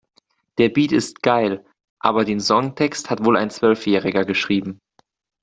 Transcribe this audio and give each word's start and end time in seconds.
Der 0.57 0.69
Beat 0.69 0.93
ist 0.93 1.21
geil, 1.21 1.63
aber 1.99 2.25
den 2.25 2.39
Songtext 2.39 3.11
hat 3.11 3.23
wohl 3.23 3.37
ein 3.37 3.51
Zwölfjähriger 3.51 4.25
geschrieben. 4.25 4.81